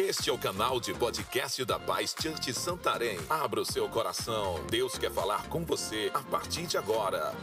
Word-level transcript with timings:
Este 0.00 0.30
é 0.30 0.32
o 0.32 0.38
canal 0.38 0.78
de 0.78 0.94
podcast 0.94 1.64
da 1.64 1.76
Paz 1.76 2.14
Church 2.16 2.54
Santarém. 2.54 3.18
Abra 3.28 3.60
o 3.60 3.64
seu 3.64 3.88
coração. 3.88 4.64
Deus 4.70 4.96
quer 4.96 5.10
falar 5.10 5.48
com 5.48 5.64
você 5.64 6.08
a 6.14 6.22
partir 6.22 6.68
de 6.68 6.78
agora. 6.78 7.34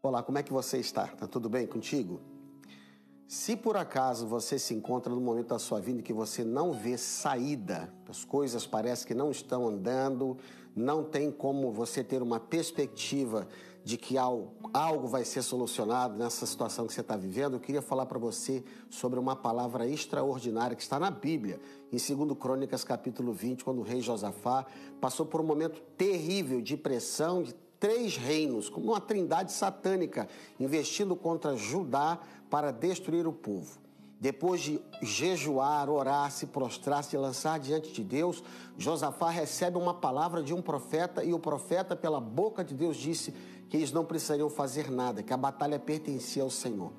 Olá, 0.00 0.22
como 0.22 0.38
é 0.38 0.42
que 0.44 0.52
você 0.52 0.78
está? 0.78 1.08
Tá 1.08 1.26
tudo 1.26 1.48
bem 1.48 1.66
contigo? 1.66 2.20
Se 3.32 3.56
por 3.56 3.78
acaso 3.78 4.26
você 4.26 4.58
se 4.58 4.74
encontra 4.74 5.10
no 5.10 5.18
momento 5.18 5.48
da 5.48 5.58
sua 5.58 5.80
vida 5.80 6.02
que 6.02 6.12
você 6.12 6.44
não 6.44 6.74
vê 6.74 6.98
saída, 6.98 7.90
as 8.06 8.26
coisas 8.26 8.66
parecem 8.66 9.06
que 9.06 9.14
não 9.14 9.30
estão 9.30 9.66
andando, 9.66 10.36
não 10.76 11.02
tem 11.02 11.30
como 11.30 11.72
você 11.72 12.04
ter 12.04 12.20
uma 12.20 12.38
perspectiva 12.38 13.48
de 13.82 13.96
que 13.96 14.18
algo 14.18 15.08
vai 15.08 15.24
ser 15.24 15.40
solucionado 15.40 16.18
nessa 16.18 16.44
situação 16.44 16.86
que 16.86 16.92
você 16.92 17.00
está 17.00 17.16
vivendo, 17.16 17.54
eu 17.54 17.60
queria 17.60 17.80
falar 17.80 18.04
para 18.04 18.18
você 18.18 18.62
sobre 18.90 19.18
uma 19.18 19.34
palavra 19.34 19.88
extraordinária 19.88 20.76
que 20.76 20.82
está 20.82 21.00
na 21.00 21.10
Bíblia, 21.10 21.58
em 21.90 21.96
2 21.96 22.38
Crônicas 22.38 22.84
capítulo 22.84 23.32
20, 23.32 23.64
quando 23.64 23.78
o 23.78 23.82
rei 23.82 24.02
Josafá 24.02 24.66
passou 25.00 25.24
por 25.24 25.40
um 25.40 25.44
momento 25.44 25.80
terrível 25.96 26.60
de 26.60 26.76
pressão, 26.76 27.42
de 27.42 27.54
três 27.82 28.16
reinos, 28.16 28.68
como 28.68 28.92
uma 28.92 29.00
trindade 29.00 29.50
satânica, 29.50 30.28
investindo 30.60 31.16
contra 31.16 31.56
Judá 31.56 32.16
para 32.48 32.70
destruir 32.70 33.26
o 33.26 33.32
povo. 33.32 33.76
Depois 34.20 34.60
de 34.60 34.80
jejuar, 35.02 35.90
orar, 35.90 36.30
se 36.30 36.46
prostrar, 36.46 37.02
se 37.02 37.16
lançar 37.16 37.58
diante 37.58 37.90
de 37.90 38.04
Deus, 38.04 38.40
Josafá 38.78 39.30
recebe 39.30 39.78
uma 39.78 39.92
palavra 39.92 40.44
de 40.44 40.54
um 40.54 40.62
profeta 40.62 41.24
e 41.24 41.34
o 41.34 41.40
profeta, 41.40 41.96
pela 41.96 42.20
boca 42.20 42.62
de 42.62 42.72
Deus, 42.72 42.96
disse 42.96 43.34
que 43.68 43.76
eles 43.76 43.90
não 43.90 44.04
precisariam 44.04 44.48
fazer 44.48 44.88
nada, 44.88 45.20
que 45.20 45.32
a 45.32 45.36
batalha 45.36 45.76
pertencia 45.76 46.44
ao 46.44 46.50
Senhor. 46.50 46.92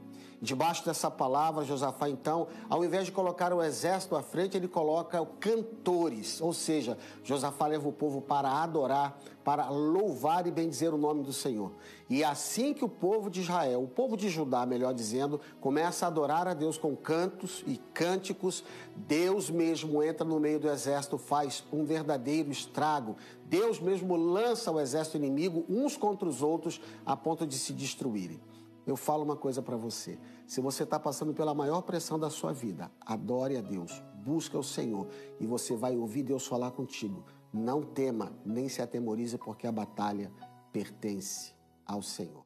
Debaixo 0.44 0.84
dessa 0.84 1.10
palavra, 1.10 1.64
Josafá, 1.64 2.10
então, 2.10 2.50
ao 2.70 2.84
invés 2.84 3.06
de 3.06 3.14
colocar 3.14 3.54
o 3.54 3.64
exército 3.64 4.14
à 4.14 4.22
frente, 4.22 4.58
ele 4.58 4.68
coloca 4.68 5.26
cantores, 5.40 6.42
ou 6.42 6.52
seja, 6.52 6.98
Josafá 7.24 7.66
leva 7.66 7.88
o 7.88 7.94
povo 7.94 8.22
para 8.22 8.50
adorar, 8.62 9.18
para 9.42 9.70
louvar 9.70 10.46
e 10.46 10.52
bendizer 10.52 10.94
o 10.94 10.98
nome 10.98 11.24
do 11.24 11.32
Senhor. 11.32 11.72
E 12.10 12.26
assim 12.26 12.74
que 12.74 12.84
o 12.84 12.90
povo 12.90 13.30
de 13.30 13.40
Israel, 13.40 13.84
o 13.84 13.88
povo 13.88 14.18
de 14.18 14.28
Judá, 14.28 14.66
melhor 14.66 14.94
dizendo, 14.94 15.40
começa 15.62 16.06
a 16.06 16.10
adorar 16.10 16.46
a 16.46 16.54
Deus 16.54 16.78
com 16.78 16.94
cantos 16.94 17.64
e 17.66 17.78
cânticos, 17.94 18.66
Deus 18.98 19.50
mesmo 19.50 20.04
entra 20.04 20.28
no 20.28 20.42
meio 20.42 20.60
do 20.60 20.70
exército, 20.70 21.18
faz 21.18 21.64
um 21.72 21.86
verdadeiro 21.86 22.52
estrago. 22.52 23.16
Deus 23.46 23.80
mesmo 23.80 24.18
lança 24.18 24.70
o 24.70 24.78
exército 24.82 25.16
inimigo 25.16 25.64
uns 25.70 25.96
contra 25.96 26.28
os 26.28 26.42
outros 26.42 26.82
a 27.06 27.16
ponto 27.16 27.48
de 27.48 27.58
se 27.58 27.72
destruírem. 27.72 28.42
Eu 28.86 28.96
falo 28.96 29.24
uma 29.24 29.36
coisa 29.36 29.62
para 29.62 29.78
você. 29.78 30.20
Se 30.46 30.60
você 30.60 30.84
está 30.84 31.00
passando 31.00 31.34
pela 31.34 31.54
maior 31.54 31.82
pressão 31.82 32.20
da 32.20 32.30
sua 32.30 32.52
vida, 32.52 32.92
adore 33.02 33.58
a 33.58 33.62
Deus, 33.62 34.04
busca 34.24 34.58
o 34.58 34.64
Senhor 34.64 35.08
e 35.40 35.46
você 35.46 35.76
vai 35.76 35.96
ouvir 35.96 36.24
Deus 36.24 36.46
falar 36.46 36.72
contigo. 36.72 37.24
Não 37.54 37.82
tema, 37.82 38.34
nem 38.46 38.68
se 38.68 38.82
atemorize, 38.82 39.38
porque 39.38 39.68
a 39.68 39.72
batalha 39.72 40.32
pertence 40.72 41.54
ao 41.86 42.02
Senhor. 42.02 42.42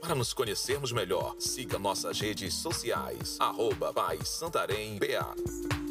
Para 0.00 0.14
nos 0.14 0.32
conhecermos 0.32 0.92
melhor, 0.92 1.34
siga 1.38 1.78
nossas 1.78 2.20
redes 2.20 2.54
sociais, 2.54 3.36
arroba 3.40 3.92
Santarém 4.24 4.98
BA. 4.98 5.87